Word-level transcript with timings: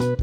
Halo, 0.00 0.16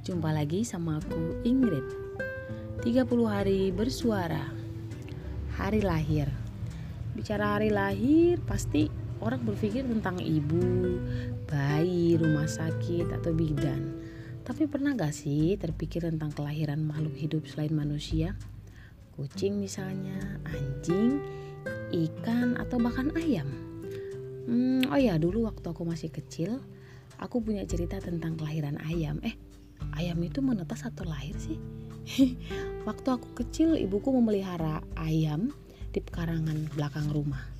jumpa 0.00 0.32
lagi 0.32 0.64
sama 0.64 1.04
aku 1.04 1.44
Ingrid. 1.44 1.84
30 2.80 3.04
hari 3.28 3.68
bersuara. 3.76 4.40
Hari 5.60 5.84
lahir. 5.84 6.32
Bicara 7.12 7.60
hari 7.60 7.68
lahir 7.68 8.40
pasti 8.48 8.88
orang 9.20 9.44
berpikir 9.44 9.84
tentang 9.84 10.16
ibu, 10.16 10.96
bayi, 11.44 12.16
rumah 12.16 12.48
sakit, 12.48 13.12
atau 13.20 13.36
bidan 13.36 14.07
Tapi 14.48 14.64
pernah 14.64 14.96
gak 14.96 15.12
sih 15.12 15.60
terpikir 15.60 16.08
tentang 16.08 16.32
kelahiran 16.32 16.80
makhluk 16.80 17.12
hidup 17.20 17.44
selain 17.44 17.76
manusia? 17.76 18.32
Kucing 19.12 19.60
misalnya, 19.60 20.40
anjing, 20.48 21.20
ikan, 21.92 22.56
atau 22.56 22.80
bahkan 22.80 23.12
ayam 23.18 23.50
hmm, 24.48 24.88
Oh 24.88 24.96
ya 24.96 25.20
dulu 25.20 25.44
waktu 25.44 25.68
aku 25.68 25.84
masih 25.84 26.08
kecil 26.08 26.64
aku 27.20 27.42
punya 27.42 27.66
cerita 27.66 27.98
tentang 27.98 28.38
kelahiran 28.38 28.78
ayam. 28.88 29.18
Eh, 29.26 29.34
ayam 29.98 30.16
itu 30.22 30.38
menetas 30.40 30.86
atau 30.86 31.04
lahir 31.04 31.34
sih? 31.36 31.58
Waktu 32.88 33.08
aku 33.10 33.36
kecil, 33.36 33.76
ibuku 33.76 34.08
memelihara 34.14 34.80
ayam 34.96 35.52
di 35.92 36.00
pekarangan 36.00 36.72
belakang 36.72 37.10
rumah. 37.12 37.57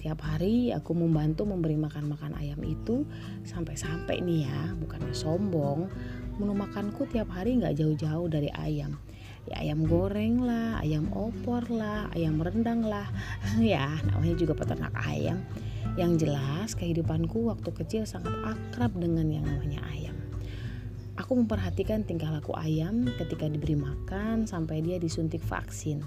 Tiap 0.00 0.24
hari 0.24 0.72
aku 0.72 0.96
membantu 0.96 1.44
memberi 1.44 1.76
makan-makan 1.76 2.32
ayam 2.40 2.64
itu 2.64 3.04
sampai-sampai 3.44 4.24
nih 4.24 4.48
ya, 4.48 4.72
bukannya 4.80 5.12
sombong. 5.12 5.92
Menu 6.40 6.56
makanku 6.56 7.04
tiap 7.12 7.28
hari 7.28 7.60
nggak 7.60 7.76
jauh-jauh 7.76 8.24
dari 8.32 8.48
ayam. 8.56 8.96
Ya 9.44 9.60
ayam 9.60 9.84
goreng 9.84 10.40
lah, 10.40 10.80
ayam 10.80 11.12
opor 11.12 11.68
lah, 11.68 12.08
ayam 12.16 12.40
rendang 12.40 12.80
lah. 12.80 13.12
ya 13.60 13.92
namanya 14.08 14.40
juga 14.40 14.56
peternak 14.56 14.96
ayam. 15.04 15.44
Yang 16.00 16.24
jelas 16.24 16.72
kehidupanku 16.80 17.52
waktu 17.52 17.68
kecil 17.68 18.08
sangat 18.08 18.32
akrab 18.40 18.96
dengan 18.96 19.28
yang 19.28 19.44
namanya 19.44 19.84
ayam. 19.92 20.16
Aku 21.20 21.36
memperhatikan 21.36 22.08
tingkah 22.08 22.32
laku 22.32 22.56
ayam 22.56 23.04
ketika 23.20 23.44
diberi 23.44 23.76
makan 23.76 24.48
sampai 24.48 24.80
dia 24.80 24.96
disuntik 24.96 25.44
vaksin. 25.44 26.00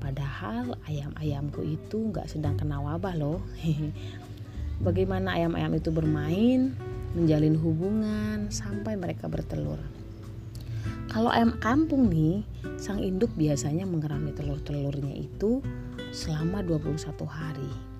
Padahal 0.00 0.74
ayam-ayamku 0.88 1.60
itu 1.62 2.10
nggak 2.10 2.26
sedang 2.26 2.56
kena 2.56 2.80
wabah 2.80 3.14
loh. 3.14 3.38
Bagaimana 4.86 5.36
ayam-ayam 5.36 5.76
itu 5.76 5.92
bermain, 5.92 6.72
menjalin 7.12 7.54
hubungan 7.60 8.48
sampai 8.48 8.96
mereka 8.96 9.28
bertelur. 9.28 9.78
Kalau 11.12 11.28
ayam 11.28 11.60
kampung 11.60 12.08
nih, 12.08 12.40
sang 12.80 13.04
induk 13.04 13.28
biasanya 13.36 13.84
mengerami 13.84 14.32
telur-telurnya 14.32 15.12
itu 15.12 15.60
selama 16.16 16.64
21 16.64 16.96
hari 17.28 17.90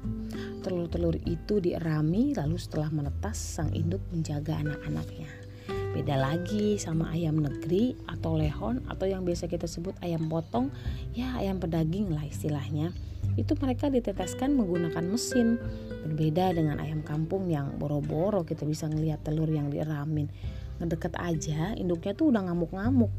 telur-telur 0.61 1.17
itu 1.25 1.59
dierami 1.59 2.37
lalu 2.37 2.61
setelah 2.61 2.93
menetas 2.93 3.41
sang 3.41 3.73
induk 3.73 4.05
menjaga 4.13 4.61
anak-anaknya. 4.61 5.50
Beda 5.91 6.15
lagi 6.15 6.79
sama 6.79 7.11
ayam 7.11 7.43
negeri 7.43 7.99
atau 8.07 8.39
lehon 8.39 8.87
atau 8.87 9.11
yang 9.11 9.27
biasa 9.27 9.51
kita 9.51 9.67
sebut 9.67 9.99
ayam 10.07 10.31
potong, 10.31 10.71
ya 11.13 11.35
ayam 11.35 11.59
pedaging 11.59 12.15
lah 12.15 12.23
istilahnya. 12.23 12.95
Itu 13.35 13.59
mereka 13.59 13.91
diteteskan 13.91 14.55
menggunakan 14.55 15.03
mesin. 15.03 15.59
Berbeda 16.07 16.55
dengan 16.55 16.79
ayam 16.79 17.03
kampung 17.03 17.51
yang 17.51 17.75
boro-boro 17.77 18.47
kita 18.47 18.63
bisa 18.63 18.87
ngelihat 18.87 19.27
telur 19.27 19.51
yang 19.51 19.69
dieramin. 19.69 20.31
Ngedeket 20.79 21.19
aja 21.19 21.75
induknya 21.75 22.15
tuh 22.15 22.31
udah 22.31 22.47
ngamuk-ngamuk. 22.47 23.13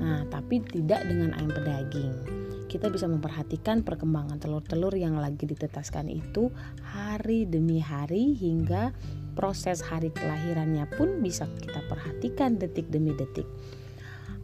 Nah, 0.00 0.24
tapi 0.28 0.64
tidak 0.64 1.04
dengan 1.08 1.32
ayam 1.36 1.52
pedaging 1.52 2.44
kita 2.74 2.90
bisa 2.90 3.06
memperhatikan 3.06 3.86
perkembangan 3.86 4.42
telur-telur 4.42 4.90
yang 4.98 5.14
lagi 5.14 5.46
ditetaskan 5.46 6.10
itu 6.10 6.50
hari 6.82 7.46
demi 7.46 7.78
hari 7.78 8.34
hingga 8.34 8.90
proses 9.34 9.82
hari 9.82 10.14
kelahirannya 10.14 10.86
pun 10.94 11.20
bisa 11.20 11.50
kita 11.60 11.82
perhatikan 11.90 12.56
detik 12.56 12.88
demi 12.88 13.12
detik. 13.12 13.46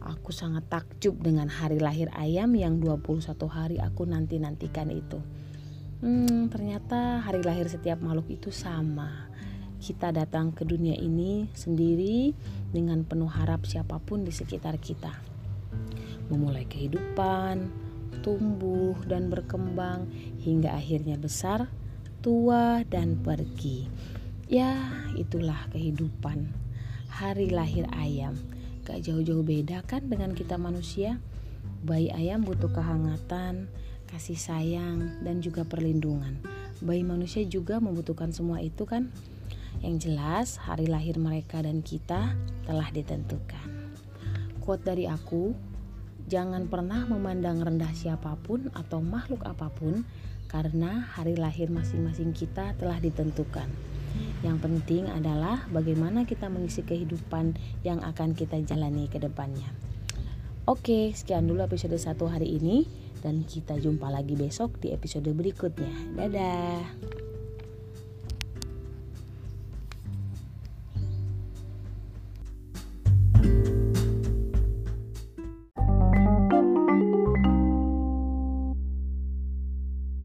Aku 0.01 0.33
sangat 0.33 0.65
takjub 0.69 1.17
dengan 1.21 1.45
hari 1.45 1.77
lahir 1.77 2.09
ayam 2.17 2.57
yang 2.57 2.81
21 2.81 3.37
hari 3.49 3.77
aku 3.77 4.05
nanti-nantikan 4.09 4.89
itu. 4.89 5.21
Hmm, 6.01 6.49
ternyata 6.49 7.21
hari 7.21 7.45
lahir 7.45 7.69
setiap 7.69 8.01
makhluk 8.01 8.25
itu 8.33 8.49
sama. 8.49 9.29
Kita 9.77 10.09
datang 10.09 10.53
ke 10.53 10.65
dunia 10.65 10.97
ini 10.97 11.49
sendiri 11.53 12.33
dengan 12.73 13.05
penuh 13.05 13.29
harap 13.29 13.69
siapa 13.69 14.01
pun 14.01 14.25
di 14.25 14.33
sekitar 14.33 14.81
kita. 14.81 15.13
Memulai 16.33 16.65
kehidupan, 16.65 17.69
tumbuh 18.25 18.97
dan 19.05 19.29
berkembang 19.29 20.09
hingga 20.41 20.73
akhirnya 20.73 21.21
besar, 21.21 21.69
tua 22.25 22.81
dan 22.89 23.17
pergi. 23.21 23.85
Ya, 24.51 24.75
itulah 25.15 25.71
kehidupan. 25.71 26.51
Hari 27.07 27.55
lahir 27.55 27.87
ayam. 27.95 28.35
Gak 28.83 28.99
jauh-jauh 29.07 29.47
beda 29.47 29.79
kan 29.87 30.11
dengan 30.11 30.35
kita 30.35 30.59
manusia? 30.59 31.23
Bayi 31.87 32.11
ayam 32.11 32.43
butuh 32.43 32.67
kehangatan, 32.67 33.71
kasih 34.11 34.35
sayang, 34.35 35.23
dan 35.23 35.39
juga 35.39 35.63
perlindungan. 35.63 36.35
Bayi 36.83 36.99
manusia 36.99 37.47
juga 37.47 37.79
membutuhkan 37.79 38.35
semua 38.35 38.59
itu 38.59 38.83
kan? 38.83 39.07
Yang 39.79 40.11
jelas, 40.11 40.59
hari 40.59 40.91
lahir 40.91 41.15
mereka 41.15 41.63
dan 41.63 41.79
kita 41.79 42.35
telah 42.67 42.91
ditentukan. 42.91 43.95
Quote 44.59 44.83
dari 44.83 45.07
aku, 45.07 45.55
Jangan 46.27 46.67
pernah 46.67 47.07
memandang 47.07 47.59
rendah 47.63 47.91
siapa 47.95 48.35
pun 48.43 48.67
atau 48.75 48.99
makhluk 48.99 49.47
apa 49.47 49.71
pun 49.71 50.03
karena 50.51 51.07
hari 51.11 51.39
lahir 51.39 51.67
masing-masing 51.71 52.31
kita 52.31 52.71
telah 52.79 52.99
ditentukan. 52.99 53.67
Yang 54.41 54.57
penting 54.65 55.03
adalah 55.09 55.65
bagaimana 55.69 56.25
kita 56.25 56.49
mengisi 56.49 56.81
kehidupan 56.81 57.55
yang 57.85 58.01
akan 58.01 58.33
kita 58.33 58.57
jalani 58.65 59.05
ke 59.05 59.21
depannya. 59.21 59.69
Oke, 60.69 61.13
sekian 61.13 61.49
dulu 61.49 61.65
episode 61.65 61.97
1 61.97 62.17
hari 62.29 62.57
ini 62.61 62.85
dan 63.25 63.45
kita 63.45 63.77
jumpa 63.77 64.09
lagi 64.09 64.37
besok 64.37 64.77
di 64.81 64.93
episode 64.93 65.29
berikutnya. 65.33 65.89
Dadah. 66.17 67.30